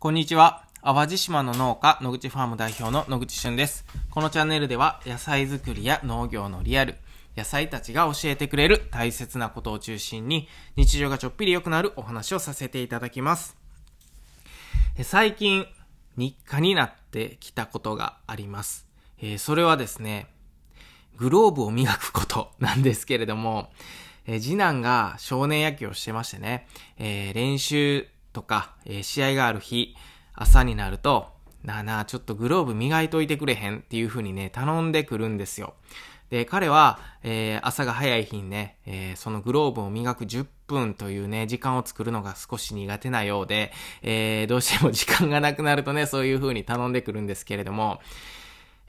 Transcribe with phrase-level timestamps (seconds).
[0.00, 0.64] こんにちは。
[0.80, 3.84] 淡路島の農家、野口ファーム代表の野口俊です。
[4.10, 6.94] このチャンネルでは、野菜作りや農業のリアル、
[7.36, 13.56] 野菜たちが教えてくれる大切なことを中心に、日常がちょっぴり良くなるお話をさせていただきます。
[15.02, 15.66] 最近、
[16.16, 18.86] 日課になってきたことがあります。
[19.20, 20.28] えー、それはですね、
[21.16, 23.72] グローブを磨くことなんですけれども、
[24.26, 26.68] えー、次男が少年野球をしてましてね、
[26.98, 29.94] えー、練習とか、えー、試合がある日、
[30.34, 31.28] 朝になると、
[31.64, 35.74] なあなあ、ちょっとグローブ磨いといてくれへんっていう風にね、頼んでくるんですよ。
[36.30, 48.00] で、彼は、えー、朝が早い日にね、えー、そのグローブを磨く10分というね、時間を作るのが少し苦手なようで、えー、どうしても 時間がなくなるとね、そういう風に頼んでくるんですけれども、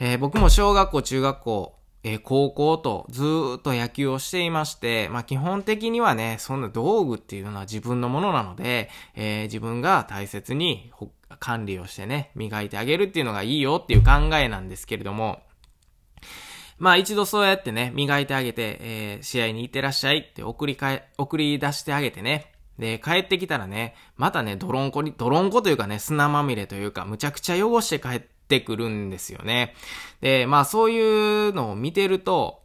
[0.00, 3.24] え、僕も小学校、中学校、え、高校とず
[3.58, 10.92] っと野球をしていまして、まあ基本的にはね、そんな道具っていうのは自分のものなので、えー、自分が大切に
[11.40, 15.42] 管理をしてね、磨いてあげるっていうのがいいよっていう考えなんですけれども、
[16.78, 22.52] まあ一度そうやってね、磨いてあげて、えー、試合に行ってらっしゃいって送りかえ、送り出してあげてね。
[22.78, 29.74] で、帰ってきたらね、またね、泥んこに、泥んこというかね、砂まみれというか、むちゃくちゃ汚して帰ってってくるんですよね。
[30.22, 32.62] で、まあそういうのを見てると、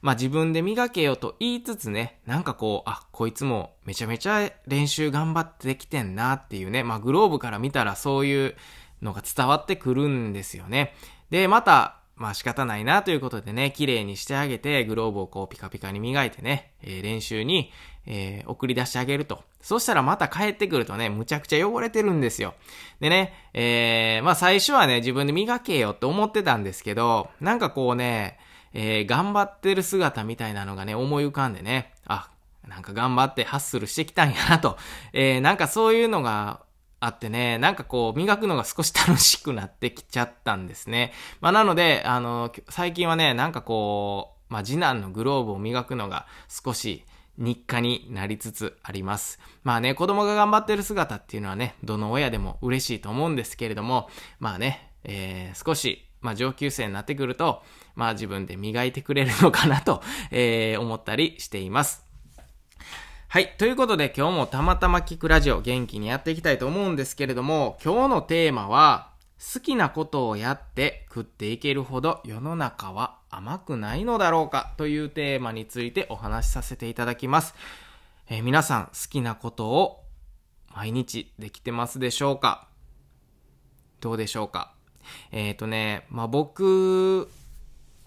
[0.00, 8.56] まあ自分で磨けよと言いつつね、なんかこう、あ、こいつもめちゃめちゃ練習頑張ってきてんなっていうね、まあグローブから見たらそういう
[9.02, 10.94] のが伝わってくるんですよね。
[11.30, 17.70] で、また、まあ仕方ないなということでね、綺麗にしてあげて、グローブをこうピカピカに磨いてね、えー、練習に、
[18.06, 19.44] えー、送り出してあげると。
[19.60, 22.54] そしたらまた帰ってくるとね、むちゃくちゃ汚れてるんですよ。
[23.00, 28.38] でね、えー、まあ最初はね、自分で磨けよって思ってたんですけど、なんかこうね、
[28.72, 32.30] えー、頑張ってる姿みたいなのがね、思い浮かんでね、あ、
[32.66, 34.76] なんか頑張ってハッスルしてきたんやなと、
[35.12, 36.60] えー、なんかそういうのが
[37.06, 41.12] あってね、なんかこう、磨くのが少し楽しくなってきちゃったんですね。
[41.40, 47.04] まあなので、あの、最近はね、なんかこう、まあ次男のグローブを磨くのが少し、
[47.38, 49.38] 日課になりつつあります。
[49.62, 54.08] まあね、子供が頑張ってる姿っていうのはね、どの親でも嬉しいと思うんですけれども、
[54.40, 57.62] まあね、えー、少し、まあ上級生になってくると、
[57.94, 60.02] まあ自分で磨いてくれるのかなと、
[60.32, 62.05] えー、思ったりしています。
[63.36, 63.52] はい。
[63.58, 69.10] ということで今日もたまたま聞くラジオ元気にやっていきたいと思うんですけれども、今日のテーマは、
[69.54, 77.54] 好きなことをやって食っていけるほど世の中は甘くないのだろうかというテーマについてお話しさせていただきます。
[78.30, 80.04] えー、皆さん好きなことを
[80.74, 82.68] 毎日できてますでしょうか？
[84.00, 84.72] どうでしょうか？
[85.30, 87.28] えっ、ー、とね、まあ、僕、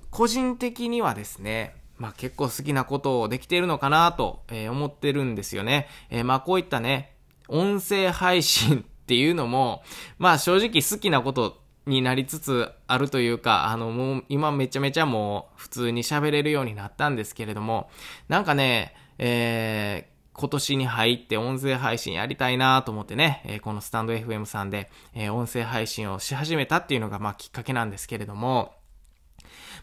[0.10, 5.88] 個人的にはですね、まあ、結構好きなことをできているのかなと、え、思ってるんですよね。
[6.10, 7.14] えー、まあ、こういったね、
[7.50, 9.84] 音声配信っていうのも、
[10.18, 17.90] まあ正直好きなことになりつつあるというか、あのもう今めちゃめちゃもう普通に喋れるようになったんですけれども、
[18.28, 28.76] なんかね、えー、今年に入って音声配信やりたいなと思ってね、えー、このスタンド FM さんで、えー、音声配信をし始めたっていうのがまあきっかけなんですけれども、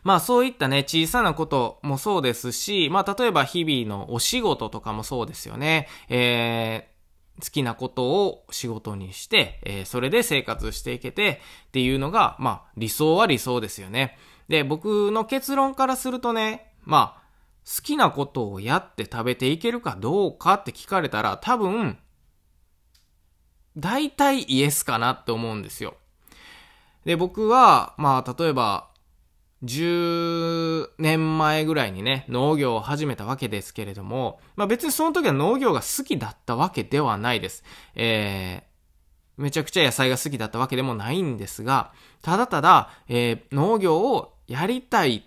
[0.03, 5.89] まあそういったね、小さなこともそうですし、まあ例えば日々のお仕事とかもそうですよね。
[6.09, 6.97] えー、
[7.45, 14.17] 好きなことを仕事にして、えー、それで生活していけてっていうのが、まあ、理想は理想ですよね。
[14.49, 17.27] で、僕の結論からするとね、まあ、
[17.67, 21.99] 好きなことをやって食べていけるかどうかって聞かれたら、多分、
[23.77, 25.97] 大体イエスかなって思うんですよ。
[27.05, 28.89] で、僕は、まあ、例えば、
[29.65, 37.65] 10年前ぐらいにね、農業を始めたわけですけれども、まあ別にその時は農業が好きだったわけではないです。
[37.95, 45.25] えー、めちゃくちゃ野菜が好きだったわけでもないんですが、ただただ、えー、農業をやりたい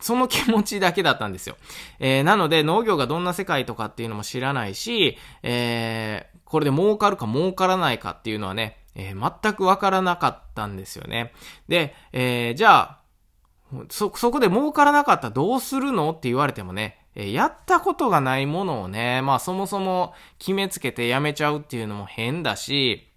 [0.00, 1.56] その気持ちだけだったんですよ。
[1.98, 11.32] えー、なので農業がどんな世界とかっていうのも知らないし、えー、これで儲かるか儲からないかっていうのはね、えー、全くわからなかったんですよね。
[11.66, 12.97] で、えー、じゃあ、
[13.90, 23.08] そ、そこで儲からなかったらどうするのって言われてもね、えやったことがないものをね、まあそもそも決めつけてやめちゃうっていうのも変だし、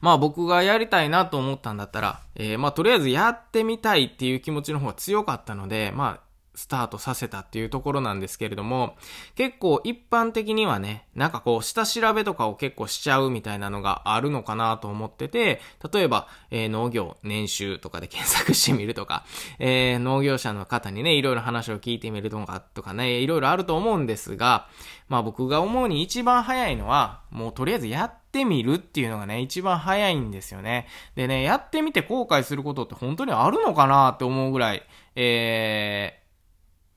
[0.00, 6.25] まあ僕がやりたいなと思ったんだったら、えー、まあとりあえずやってみたいっていう気持ちの方が強かったので、まあ
[6.56, 8.96] スタートさせたっていうところなんですけれども、
[9.36, 15.60] 結構一般的にはね、なんかこう、下調べとかを結構しちゃうみたいなのがあるのかなと思ってて、
[15.92, 19.24] 例えば、えー、農業年収とかで検索してみるとか、
[19.60, 24.66] えー、農業者の方にね、いろいろ話を聞いてみるとか、とかね、いろいろあると思うんですが、
[25.08, 30.86] まあ僕が思うに一番早いのは、もうとりあえずやってってみるっていうのがね、一番早いんですよね。
[31.14, 34.82] でね、やってみて後悔することって本当にあるのかなって思うぐらい、
[35.14, 36.25] えー、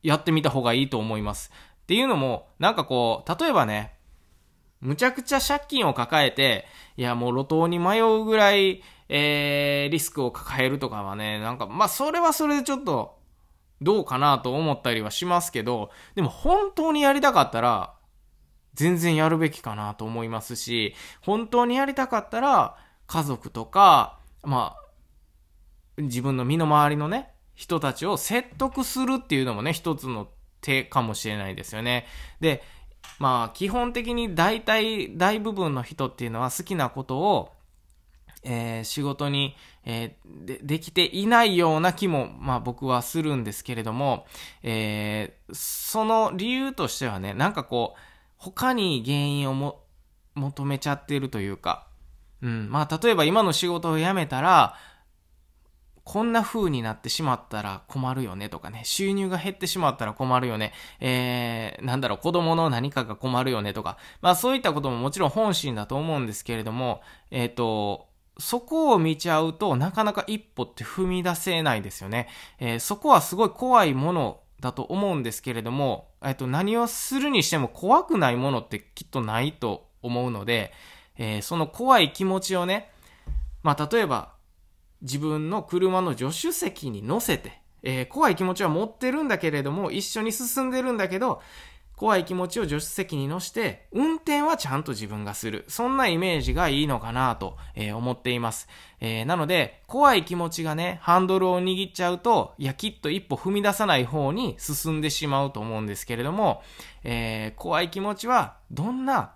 [0.03, 1.51] やってみた方がいいと思います。
[1.83, 3.95] っていうのも、なんかこう、例えばね、
[4.81, 6.65] むちゃくちゃ借金を抱えて、
[6.97, 13.17] いやもう路頭に迷うぐらい、えー、リスクを抱えるとかはね、なんか、まあそれはそれでちょっと、
[13.81, 17.93] どうかなと思ったりはしますけど、でも本当にやりたかったら、
[18.73, 24.75] 全然やるべきかなと思いますし、本当にやりたかったら、家族とか、ま
[25.97, 30.29] あ、自分の身の回りのね、人たちを説得するっていうのもね、一つの
[30.61, 32.05] 手かもしれないですよね。
[32.39, 32.63] で、
[33.19, 37.51] まあ、基本的に大体、大部分の人っていうのは好きなことを、
[38.43, 44.25] えー、仕事に、えー、で、できていないような気も、まあ僕はするんですけれども、
[44.63, 47.99] えー、その理由としてはね、なんかこう、
[48.37, 49.83] 他に原因をも、
[50.35, 51.87] 求めちゃってるというか、
[52.41, 54.77] うん、まあ例えば今の仕事を辞めたら、
[56.09, 68.07] こんな風になってしまったら困るよねとかね、収入が減ってしまったら困るよね、えー、なんだろう、子供の何かが困るよねとか、まあそういったことももちろん本心だと思うんですけれども、えっ、ー、と、
[68.39, 72.27] そこを見ちゃうとなかなか一歩って踏み出せないですよね。
[72.57, 80.73] えー、そこはすごい怖いものだと思うんですけれども、えっ、と、何をするにしても怖くないものってきっとないと思うので、
[81.19, 82.89] えー、その怖い気持ちをね、
[83.61, 84.38] まあ例えば、
[85.01, 91.41] 自分の車の助手席に乗せて、えー、怖い気持ちは持ってるんだけれども、一緒に進んでるんだけど、
[91.99, 95.65] 怖い気持ちを助手席に乗して、運転はちゃんと自分がする。
[95.67, 98.69] そんなイメージがいいのかなと、えー、思っています。
[99.01, 106.63] えー、なので、怖い気持ちがね、ハンドルを握っちゃうと、いや、きっと一歩踏み出さない方に進んでしまうと思うんですけれども、
[107.03, 109.33] えー、怖い気持ちは、どんな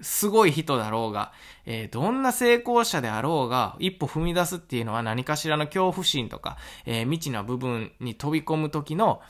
[0.00, 1.32] すごい人だろうが、
[1.64, 9.20] えー、どんな成功者であろうが、一歩踏み出すっていうのは何かしらの恐怖心とか、えー、未知な部分に飛び込む時の、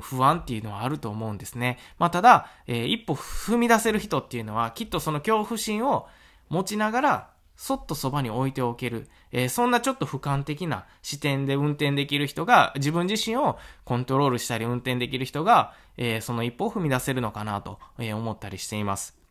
[0.00, 1.78] 不安っていうのはあると思うんですね。
[1.98, 6.08] まあ、ただ、えー、一歩踏み出せる人っていうのは、きっとその恐怖心を
[6.48, 9.08] 持ちながら、そっとそばに置いておける。
[9.32, 19.25] えー、そんなちょっと俯瞰的な視点で運転できる人が、自分自身をコントロールしたり運転できる人が、えー、その一歩を踏み出せるのかなと、えー、思ったりしています。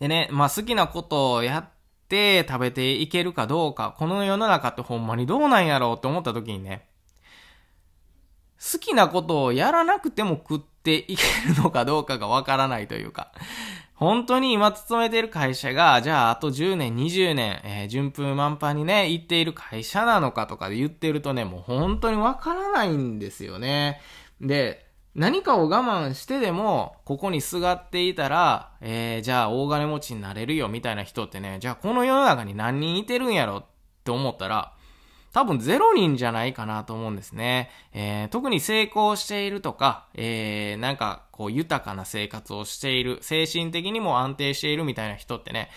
[0.00, 1.68] でね、まあ好きなことをやっ
[2.08, 6.88] て食べていけるかどうか、この世の中ってほんまにどうなんやろうって思った時にね、
[8.72, 11.22] 好きなことをやらなくても食っていけ
[11.54, 13.32] るのかどうかがわからないというか、
[13.94, 24.00] 本当に今勤めている会社が、じゃああと10年、20年、えー、順風満帆にね、行っている会社なのかとかで言ってるとね、もう本当にわからないんですよね。
[24.40, 24.83] で、
[25.14, 33.64] 何かを我慢してでも、ここにすがっていたら、えー、じゃあ大金持ちになれるよみたいな人ってね、じゃあこの世の中に何人いてるんやろっ
[34.04, 34.72] て思ったら、
[35.32, 37.70] 多分ゼロ人じゃないかなと思うんですね。
[37.92, 45.70] えー、特に成功しているとか、えー、なんかこう豊かな生活をしている、精神的にも安定しているみたいな人ってね、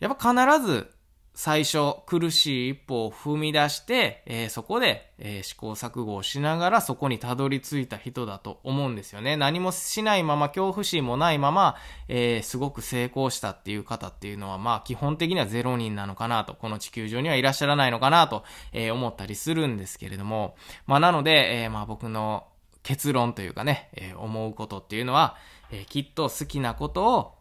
[0.00, 0.92] やっぱ必ず
[1.36, 9.36] 最初苦しい一歩を踏み出して、えー、そこで、えー、試行錯誤をしながらそこにたどり着いた人だと思うんですよね。
[9.36, 11.76] 何もしないまま、恐怖心もないまま、
[12.08, 20.56] えー、すごく成功したっていう方っていうのは、まあ基本的にはゼロ人なのかなと、この地球上にはいらっしゃらないのかなと、え思ったりするんですけれども、
[20.86, 22.46] まあなので、えまあ僕の
[22.82, 25.36] 結論というかね、え思うことっていうのは、
[25.70, 27.35] えきっと好きなことを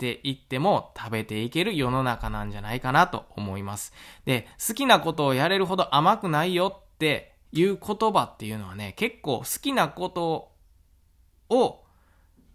[0.00, 3.92] ってていっても食べていける世の中なんじゃないかなと思います。
[4.24, 10.52] で、好きなことをやれるほど甘くないよっていう言葉っていうのはね、結構好きなこと
[11.50, 11.84] を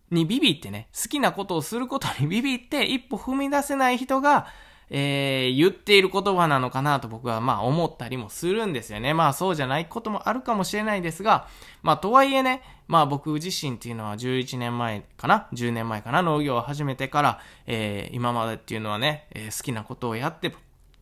[0.10, 4.48] にビビってね、好きなことをすることにビビって一歩踏み出せない人が
[4.89, 9.13] えー、言っている言葉なのかなと僕はまあ思ったりもするんですよね。
[9.13, 11.48] まあそうじゃないこともあるかもしれないですが、
[11.82, 20.54] まあとはいえね、まあ僕自身っていうのは11年前かな ?10 年前かな農業を始めてから、えー、今までっていうのはね、えー、好きなことをやって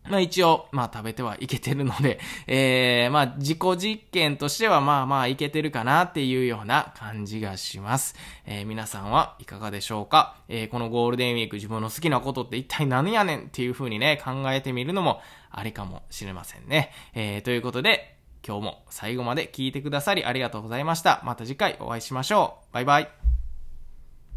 [0.10, 8.16] まあ一応、まあ食べてはいけてるので、 えー、まあ自己実験としてはまあまあいけてるかなっていうような感じがします。
[8.46, 10.36] えー、皆さんはいかがでしょうか？
[10.50, 16.92] えー、このゴールデンウィーク自分の好きなことって一体何やねんっていう風にね、考えてみるのもありかもしれませんね。
[17.14, 21.22] えー、ということで、今日も最後まで聞いてくださりありがとうございました。
[21.24, 22.74] また次回お会いしましょう。
[22.74, 23.43] バイバイ。